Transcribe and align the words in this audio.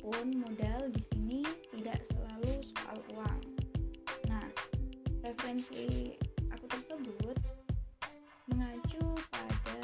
Meskipun 0.00 0.32
modal 0.40 0.80
di 0.96 1.02
sini 1.12 1.40
tidak 1.76 2.00
selalu 2.08 2.64
soal 2.72 2.96
uang. 3.12 3.40
Nah, 4.32 4.48
referensi 5.20 6.16
aku 6.48 6.64
tersebut 6.72 7.36
mengacu 8.48 9.04
pada 9.28 9.76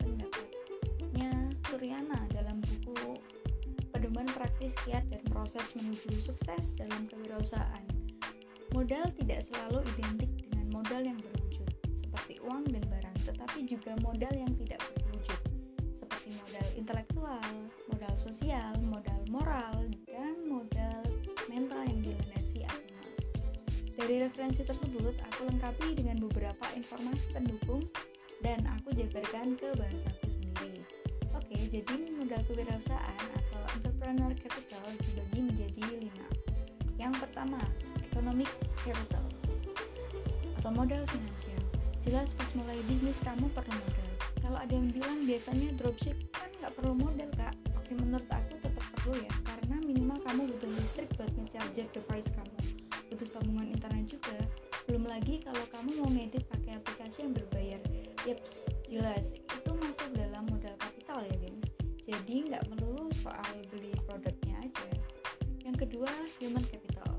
pendapatnya 0.00 1.52
Suryana 1.68 2.16
dalam 2.32 2.64
buku 2.64 3.20
Pedoman 3.92 4.24
Praktis 4.32 4.72
Kiat 4.88 5.04
dan 5.12 5.20
Proses 5.28 5.76
Menuju 5.76 6.16
Sukses 6.16 6.72
dalam 6.72 7.04
Kewirausahaan. 7.04 7.84
Modal 8.72 9.12
tidak 9.20 9.44
selalu 9.52 9.84
identik 10.00 10.48
dengan 10.48 10.80
modal 10.80 11.04
yang 11.04 11.20
berwujud, 11.20 11.68
seperti 11.92 12.40
uang 12.40 12.64
dan 12.72 12.88
barang, 12.88 13.16
tetapi 13.20 13.68
juga 13.68 13.92
modal 14.00 14.32
yang 14.32 14.48
tidak 14.64 14.80
berwujud, 14.96 15.40
seperti 15.92 16.32
modal 16.40 16.66
intelektual, 16.72 17.52
modal 17.92 18.14
sosial, 18.16 18.72
modal 18.80 19.18
Dari 24.08 24.24
referensi 24.24 24.64
tersebut, 24.64 25.20
aku 25.20 25.52
lengkapi 25.52 25.92
dengan 25.92 26.16
beberapa 26.16 26.64
informasi 26.72 27.28
pendukung 27.28 27.84
dan 28.40 28.56
aku 28.64 28.96
jabarkan 28.96 29.52
ke 29.52 29.68
bahasaku 29.76 30.32
sendiri. 30.32 30.80
Oke, 31.36 31.52
jadi 31.68 32.08
modal 32.16 32.40
kewirausahaan 32.48 33.28
atau 33.36 33.60
entrepreneur 33.76 34.32
capital 34.32 34.80
dibagi 35.04 35.40
menjadi 35.44 35.82
lima. 36.00 36.24
Yang 36.96 37.20
pertama, 37.20 37.60
economic 38.00 38.48
capital 38.80 39.28
atau 40.56 40.70
modal 40.72 41.04
finansial. 41.12 41.60
Jelas 42.00 42.32
pas 42.32 42.48
mulai 42.56 42.80
bisnis 42.88 43.20
kamu 43.20 43.52
perlu 43.52 43.76
modal. 43.76 44.08
Kalau 44.40 44.56
ada 44.56 44.72
yang 44.72 44.88
bilang 44.88 45.28
biasanya 45.28 45.68
dropship 45.76 46.16
kan 46.32 46.48
nggak 46.64 46.72
perlu 46.80 46.96
modal 46.96 47.28
kak. 47.36 47.52
Oke 47.76 47.92
menurut 47.92 48.24
aku 48.32 48.56
tetap 48.56 48.84
perlu 48.96 49.20
ya, 49.20 49.34
karena 49.44 49.76
minimal 49.84 50.16
kamu 50.24 50.48
butuh 50.56 50.72
listrik 50.80 51.12
buat 51.20 51.28
nge-charger 51.36 51.92
device 51.92 52.32
kamu, 52.32 52.56
butuh 53.18 53.34
sambungan 53.34 53.74
internet 53.74 54.14
juga. 54.14 54.38
Belum 54.86 55.02
lagi 55.10 55.42
kalau 55.42 55.66
kamu 55.74 55.90
mau 55.98 56.06
ngedit 56.06 56.46
pakai 56.46 56.78
aplikasi 56.78 57.26
yang 57.26 57.34
berbayar. 57.34 57.82
Yaps, 58.22 58.70
jelas 58.86 59.34
itu 59.34 59.70
masuk 59.74 60.14
dalam 60.14 60.46
modal 60.46 60.70
kapital 60.78 61.26
ya 61.26 61.34
gengs. 61.42 61.66
Jadi 62.06 62.46
nggak 62.46 62.70
melulu 62.70 63.10
soal 63.18 63.58
beli 63.74 63.90
produknya 64.06 64.62
aja. 64.62 64.90
Yang 65.66 65.76
kedua, 65.82 66.06
human 66.38 66.62
capital. 66.70 67.18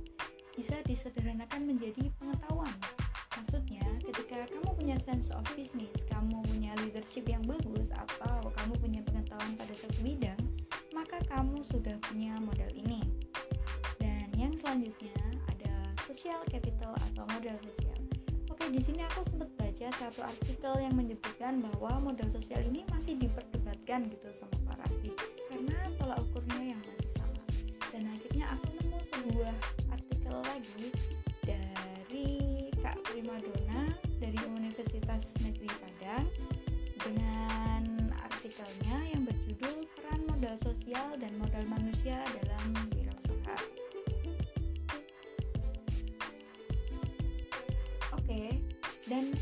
Bisa 0.56 0.80
disederhanakan 0.88 1.68
menjadi 1.68 2.08
pengetahuan. 2.16 2.80
Maksudnya, 3.36 3.84
ketika 4.00 4.48
kamu 4.56 4.72
punya 4.80 4.96
sense 5.04 5.36
of 5.36 5.44
business, 5.60 6.08
kamu 6.08 6.40
punya 6.48 6.80
leadership 6.80 7.28
yang 7.28 7.44
bagus, 7.44 7.92
atau 7.92 8.48
kamu 8.56 8.74
punya 8.80 9.02
pengetahuan 9.04 9.52
pada 9.60 9.76
satu 9.76 10.00
bidang, 10.00 10.40
maka 10.96 11.20
kamu 11.28 11.60
sudah 11.60 12.00
punya 12.08 12.40
modal 12.40 12.72
ini. 12.72 13.04
Dan 14.00 14.32
yang 14.40 14.56
selanjutnya 14.56 15.19
social 16.20 16.44
capital 16.52 16.92
atau 17.00 17.24
modal 17.32 17.56
sosial. 17.64 17.96
Oke, 18.52 18.68
di 18.76 18.84
sini 18.84 19.08
aku 19.08 19.24
sempat 19.24 19.56
baca 19.56 19.88
satu 19.88 20.20
artikel 20.20 20.76
yang 20.84 20.92
menyebutkan 20.92 21.64
bahwa 21.64 22.12
modal 22.12 22.28
sosial 22.28 22.60
ini 22.68 22.84
masih 22.92 23.16
diperdebatkan 23.16 24.12
gitu 24.12 24.28
sama 24.36 24.52
para 24.68 24.84
ahli 24.84 25.16
karena 25.48 25.80
tolak 25.96 26.20
ukurnya 26.20 26.76
yang 26.76 26.82
masih 26.84 27.12
sama. 27.16 27.40
Dan 27.96 28.12
akhirnya 28.12 28.52
aku 28.52 28.68
nemu 28.68 29.00
sebuah 29.00 29.56
artikel 29.96 30.36
lagi 30.44 30.86
dari 31.48 32.28
Kak 32.84 33.00
Primadona 33.08 33.88
dari 34.20 34.40
Universitas 34.60 35.40
Negeri 35.40 35.72
Padang 35.72 36.28
dengan 37.00 38.12
artikelnya 38.28 38.98
yang 39.08 39.24
berjudul 39.24 39.88
Peran 39.96 40.28
Modal 40.28 40.60
Sosial 40.60 41.16
dan 41.16 41.32
Modal 41.40 41.64
Manusia 41.64 42.20
dalam 42.44 42.99
Oke, 48.30 48.62
dan 49.10 49.34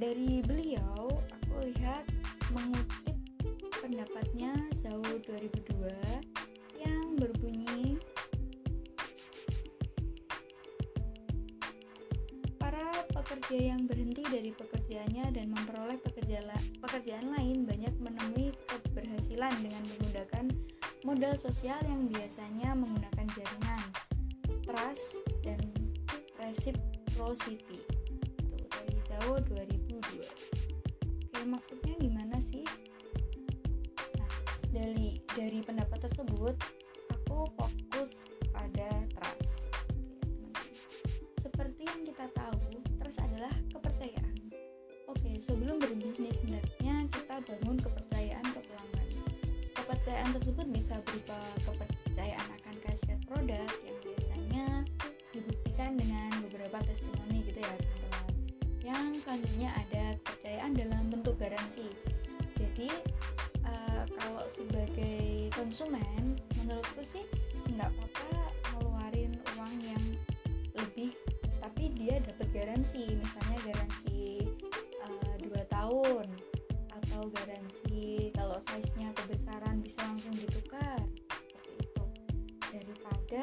dari 0.00 0.40
beliau 0.40 1.12
aku 1.12 1.68
lihat 1.68 2.08
mengutip 2.48 3.12
pendapatnya 3.84 4.56
Zhao 4.72 5.04
2002 5.04 5.92
yang 6.80 7.04
berbunyi 7.20 8.00
Para 12.56 12.80
pekerja 13.12 13.76
yang 13.76 13.84
berhenti 13.84 14.24
dari 14.24 14.56
pekerjaannya 14.56 15.28
dan 15.36 15.52
memperoleh 15.52 16.00
pekerjaan 16.80 17.28
lain 17.28 17.68
banyak 17.68 17.92
menemui 18.00 18.56
keberhasilan 18.72 19.52
dengan 19.60 19.84
menggunakan 19.84 20.48
modal 21.04 21.36
sosial 21.36 21.84
yang 21.84 22.08
biasanya 22.08 22.72
menggunakan 22.72 23.28
jaringan, 23.36 23.84
trust, 24.64 25.20
dan 25.44 25.60
reciprocity. 27.12 27.84
Itu 28.40 28.64
dari 28.72 28.96
Zhao 29.04 29.36
2002. 29.44 30.24
Oke, 31.28 31.40
maksudnya 31.44 31.94
gimana 32.00 32.36
sih? 32.40 32.64
Nah, 34.16 34.32
dari 34.72 35.20
dari 35.36 35.60
pendapat 35.60 36.08
tersebut, 36.08 36.56
aku 37.12 37.52
fokus 37.60 38.24
pada 38.48 38.88
trust. 39.12 39.68
Seperti 41.44 41.84
yang 41.84 42.00
kita 42.08 42.32
tahu, 42.32 42.80
trust 42.96 43.20
adalah 43.20 43.52
kepercayaan. 43.68 44.36
Oke, 45.12 45.36
sebelum 45.36 45.76
berbisnis 45.84 46.40
hendaknya 46.48 47.12
kita 47.12 47.44
bangun 47.44 47.76
kepercayaan 47.76 48.46
ke 48.56 48.60
pelanggan. 48.64 49.08
Kepercayaan 49.76 50.30
tersebut 50.32 50.66
bisa 50.72 50.96
berupa 51.04 51.36
kepercayaan 51.68 52.48
akan 52.56 52.74
khasiat 52.88 53.20
produk 53.28 53.68
yang 53.84 53.98
biasanya 54.00 54.66
dibuktikan 55.36 55.96
dengan 56.00 56.31
beberapa 56.62 56.86
testimoni 56.86 57.42
gitu 57.42 57.58
ya 57.58 57.74
teman-teman. 57.74 58.26
Yang 58.82 59.06
selanjutnya 59.26 59.68
ada 59.74 60.04
kepercayaan 60.22 60.72
dalam 60.78 61.02
bentuk 61.10 61.34
garansi. 61.42 61.86
Jadi 62.54 62.88
eh, 63.66 64.02
kalau 64.14 64.46
sebagai 64.46 65.50
konsumen, 65.58 66.38
menurutku 66.62 67.02
sih 67.02 67.26
nggak 67.74 67.90
apa-apa 67.90 68.30
ngeluarin 68.78 69.32
uang 69.58 69.74
yang 69.82 70.04
lebih 70.78 71.10
tapi 71.58 71.90
dia 71.98 72.22
dapat 72.22 72.48
garansi 72.54 73.18
misalnya 73.18 73.58
garansi 73.66 74.46
uh, 75.02 75.34
2 75.42 75.50
tahun 75.66 76.26
atau 77.02 77.22
garansi 77.34 78.30
kalau 78.38 78.62
size 78.70 78.94
nya 78.98 79.10
kebesaran 79.14 79.82
bisa 79.82 79.98
langsung 80.06 80.34
ditukar 80.38 81.02
seperti 81.26 81.74
itu 81.82 82.04
daripada 82.70 83.42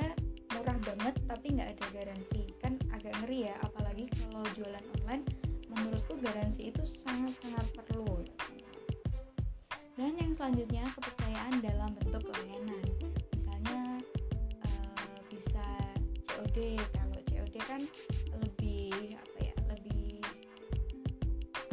murah 0.56 0.80
banget 0.88 1.16
tapi 1.28 1.48
nggak 1.60 1.70
ada 1.76 1.86
garansi 1.92 2.42
kan 2.64 2.79
agak 3.00 3.16
ngeri 3.24 3.48
ya 3.48 3.56
apalagi 3.64 4.12
kalau 4.12 4.44
jualan 4.60 4.86
online 5.00 5.24
menurutku 5.72 6.20
garansi 6.20 6.68
itu 6.68 6.84
sangat-sangat 6.84 7.64
perlu. 7.80 8.28
Dan 9.96 10.20
yang 10.20 10.36
selanjutnya 10.36 10.84
kepercayaan 11.00 11.64
dalam 11.64 11.96
bentuk 11.96 12.28
layanan. 12.28 12.84
Misalnya 13.32 14.04
eh, 14.68 15.16
bisa 15.32 15.64
COD 16.28 16.76
kalau 16.92 17.20
COD 17.24 17.56
kan 17.64 17.82
lebih 18.36 19.16
apa 19.16 19.38
ya 19.48 19.56
lebih 19.72 20.20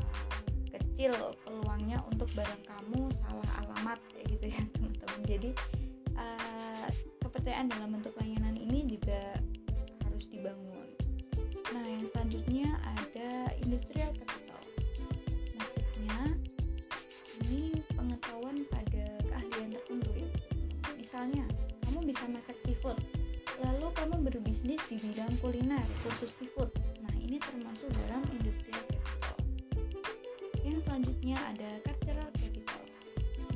eh, 0.06 0.78
kecil 0.78 1.14
peluangnya 1.42 2.06
untuk 2.06 2.30
barang 2.38 2.62
kamu 2.70 3.10
salah 3.18 3.50
alamat 3.66 3.98
kayak 4.14 4.30
gitu 4.30 4.46
ya 4.46 4.62
teman-teman. 4.78 5.20
Jadi 5.26 5.50
eh, 6.14 6.88
kepercayaan 7.18 7.66
dalam 7.66 7.98
bentuk 7.98 8.14
layanan 8.14 8.54
ini 8.54 8.86
juga 8.86 9.34
harus 10.06 10.30
dibangun 10.30 10.95
nah 11.74 11.84
yang 11.86 12.04
selanjutnya 12.06 12.68
ada 12.84 13.30
industrial 13.62 14.10
capital. 14.14 14.60
Maksudnya 15.56 16.20
ini 17.42 17.82
pengetahuan 17.94 18.62
pada 18.70 19.06
keahlian 19.26 19.70
tertentu 19.74 20.10
ya. 20.14 20.28
Misalnya 20.94 21.44
kamu 21.86 22.06
bisa 22.06 22.24
masak 22.30 22.56
seafood 22.62 22.98
lalu 23.64 23.88
kamu 23.96 24.20
berbisnis 24.20 24.82
di 24.84 25.00
bidang 25.00 25.32
kuliner 25.40 25.80
khusus 26.04 26.28
seafood. 26.36 26.68
Nah 27.00 27.14
ini 27.16 27.40
termasuk 27.40 27.88
dalam 28.04 28.20
industrial 28.36 28.84
capital. 28.92 29.36
Yang 30.60 30.78
selanjutnya 30.84 31.40
ada 31.40 31.70
cultural 31.86 32.28
capital 32.36 32.84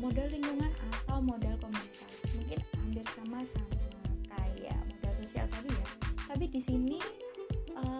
modal 0.00 0.26
lingkungan 0.32 0.72
atau 0.72 1.20
modal 1.20 1.54
komunitas. 1.60 2.12
Mungkin 2.32 2.58
hampir 2.80 3.04
sama 3.12 3.44
sama 3.44 3.76
kayak 4.32 4.80
modal 4.88 5.12
sosial 5.20 5.44
tadi 5.52 5.68
ya. 5.68 5.86
Tapi 6.24 6.44
di 6.48 6.60
sini 6.64 6.98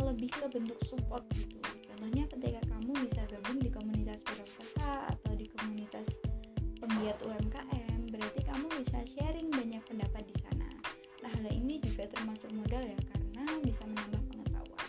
lebih 0.03 0.31
ke 0.33 0.47
bentuk 0.49 0.81
support 0.89 1.25
gitu. 1.37 1.61
Contohnya 1.89 2.25
ketika 2.33 2.61
kamu 2.73 2.93
bisa 3.05 3.21
gabung 3.29 3.59
di 3.61 3.69
komunitas 3.69 4.25
wirausaha 4.25 5.13
atau 5.13 5.33
di 5.37 5.47
komunitas 5.53 6.17
penggiat 6.81 7.21
UMKM 7.21 8.09
berarti 8.09 8.41
kamu 8.41 8.67
bisa 8.81 9.05
sharing 9.05 9.53
banyak 9.53 9.83
pendapat 9.85 10.25
di 10.25 10.37
sana. 10.41 10.69
Nah 11.21 11.29
hal 11.29 11.47
ini 11.53 11.77
juga 11.85 12.09
termasuk 12.09 12.49
modal 12.57 12.81
ya 12.81 12.97
karena 13.13 13.45
bisa 13.61 13.85
menambah 13.85 14.23
pengetahuan. 14.33 14.89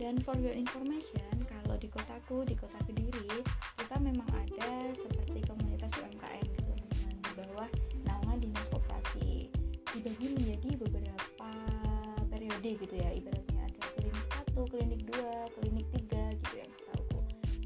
Dan 0.00 0.16
for 0.24 0.36
your 0.40 0.56
information 0.56 1.36
kalau 1.44 1.76
di 1.76 1.92
kotaku 1.92 2.48
di 2.48 2.56
kota 2.56 2.80
kediri 2.88 3.44
kita 3.76 3.96
memang 4.00 4.28
ada 4.32 4.96
seperti 4.96 5.44
komunitas 5.44 5.92
UMKM 6.00 6.46
gitu 6.56 6.72
teman-teman 6.72 7.16
di 7.20 7.32
bawah 7.36 7.68
naungan 8.08 8.38
dinas 8.40 8.66
koperasi. 8.72 9.52
Dibagi 9.92 10.32
menjadi 10.32 10.76
beberapa 10.80 11.50
periode 12.32 12.70
gitu 12.80 12.94
ya 12.96 13.12
ibarat 13.12 13.35
2, 15.16 15.54
klinik 15.56 15.86
3 16.12 16.36
gitu 16.36 16.52
saya 16.52 16.68
tahu. 16.92 17.20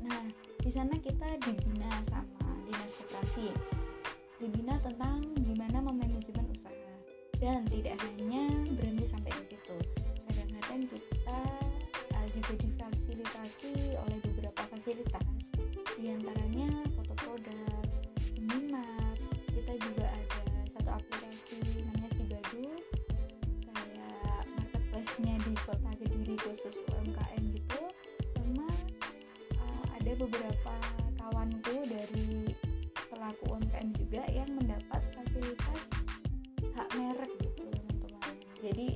Nah, 0.07 0.23
di 0.63 0.71
sana 0.71 0.95
kita 1.03 1.29
dibina 1.43 1.91
sama 2.07 2.47
dinas 2.63 2.95
koperasi. 2.95 3.51
Dibina 4.39 4.79
tentang 4.81 5.21
gimana 5.35 5.83
memanajemen 5.83 6.47
usaha 6.55 6.95
dan 7.43 7.67
tidak 7.67 7.99
hanya 8.07 8.47
berhenti 8.71 9.07
sampai 9.11 9.33
di 9.35 9.45
situ. 9.57 9.77
Kadang-kadang 10.31 10.83
kita 10.87 11.41
uh, 12.15 12.27
juga 12.31 12.53
difasilitasi 12.55 13.73
oleh 13.99 14.19
beberapa 14.31 14.63
fasilitas 14.71 15.27
di 15.99 16.07
antara. 16.13 16.50
Beberapa 30.31 30.75
kawanku 31.19 31.77
dari 31.91 32.55
pelaku 33.11 33.43
UMKM 33.51 33.89
juga 33.99 34.23
yang 34.31 34.47
mendapat 34.55 35.03
fasilitas 35.11 35.91
hak 36.79 36.89
merek 36.95 37.35
gitu 37.43 37.67
teman-teman 37.67 38.35
jadi 38.63 38.89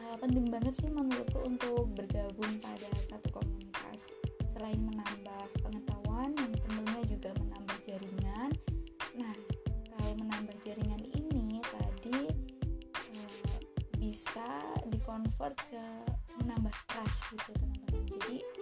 uh, 0.00 0.16
penting 0.16 0.48
banget 0.48 0.72
sih 0.80 0.88
menurutku 0.88 1.44
untuk 1.44 1.92
bergabung 1.92 2.56
pada 2.64 2.90
satu 3.04 3.28
komunitas. 3.36 4.16
Selain 4.48 4.80
menambah 4.80 5.42
pengetahuan 5.60 6.32
yang 6.38 6.52
tentunya 6.56 7.02
juga 7.04 7.30
menambah 7.36 7.78
jaringan. 7.84 8.50
Nah 9.18 9.36
kalau 9.92 10.12
menambah 10.16 10.56
jaringan 10.64 11.02
ini 11.12 11.60
tadi 11.60 12.32
uh, 13.12 13.58
bisa 14.00 14.48
dikonvert 14.88 15.58
ke 15.68 15.84
menambah 16.40 16.72
trust 16.88 17.28
gitu 17.34 17.50
teman-teman. 17.58 18.02
Jadi 18.06 18.55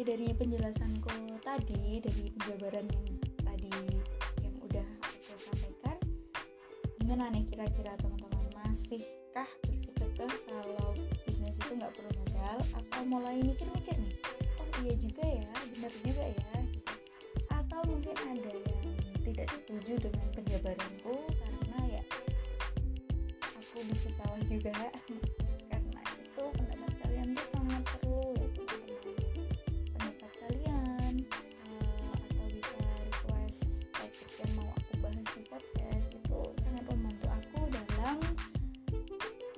dari 0.00 0.32
penjelasanku 0.32 1.40
tadi 1.44 2.00
dari 2.00 2.32
penjabaran 2.36 2.86
yang 2.88 3.06
tadi 3.44 3.72
yang 4.40 4.56
udah 4.64 4.88
aku 5.04 5.34
sampaikan. 5.36 5.96
Gimana 7.00 7.28
nih 7.32 7.44
kira-kira 7.48 7.94
teman-teman? 8.00 8.48
Masihkah 8.56 9.50
bersikukuh 9.66 10.32
kalau 10.46 10.96
bisnis 11.26 11.56
itu 11.56 11.72
nggak 11.76 11.92
perlu 11.92 12.12
modal? 12.16 12.58
Atau 12.76 13.02
mulai 13.04 13.40
mikir-mikir 13.44 13.96
nih 13.98 14.14
oh 14.60 14.68
iya 14.84 14.94
juga 14.96 15.24
ya 15.24 15.48
benar 15.76 15.92
juga 16.04 16.24
ya 16.24 16.50
gitu. 16.60 16.92
atau 17.50 17.80
mungkin 17.88 18.16
ada 18.16 18.52
yang 18.52 18.84
tidak 19.24 19.46
setuju 19.48 19.92
dengan 20.00 20.26
penjabaranku 20.36 21.14
karena 21.28 21.78
ya 22.00 22.02
aku 23.56 23.78
bisa 23.88 24.08
salah 24.20 24.40
juga 24.48 24.72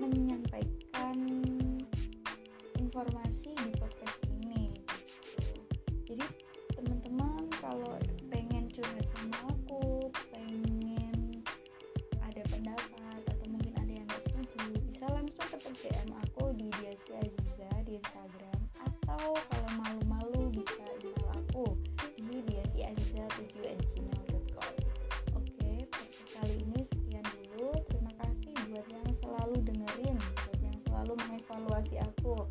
menyampaikan 0.03 1.19
informasi 2.83 3.55
di 3.55 3.71
podcast 3.79 4.19
ini 4.27 4.75
gitu. 5.39 5.63
jadi 6.11 6.27
teman-teman 6.75 7.47
kalau 7.63 7.95
pengen 8.27 8.67
curhat 8.75 9.07
sama 9.15 9.55
aku 9.55 10.11
pengen 10.35 11.39
ada 12.19 12.43
pendapat 12.51 13.21
atau 13.31 13.47
mungkin 13.47 13.73
ada 13.79 13.93
yang 13.95 14.07
gak 14.11 14.27
setuju 14.27 14.75
bisa 14.91 15.07
langsung 15.07 15.47
tetap 15.47 15.71
DM 15.79 16.11
aku 16.19 16.32
evaluasi 31.53 32.01
aku 32.01 32.49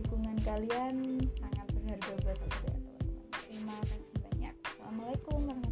dukungan 0.00 0.32
kalian 0.48 1.20
sangat 1.28 1.68
berharga 1.76 2.08
buat 2.24 2.40
aku 2.40 2.72
ya 2.72 2.72
teman-teman. 2.72 3.28
Terima 3.36 3.76
kasih 3.84 4.16
banyak. 4.16 4.54
Assalamualaikum 4.64 5.44
warahmatullahi 5.44 5.69